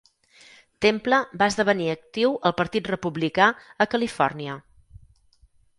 Temple 0.85 1.19
va 1.41 1.49
esdevenir 1.53 1.91
actiu 1.95 2.33
al 2.51 2.57
partit 2.63 2.91
republicà 2.93 3.53
a 3.87 3.91
Califòrnia. 3.95 4.57